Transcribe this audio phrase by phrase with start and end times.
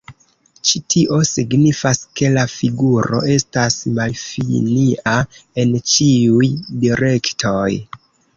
[0.67, 5.15] Ĉi tio signifas ke la figuro estas malfinia
[5.65, 6.51] en ĉiuj
[6.87, 7.69] direktoj.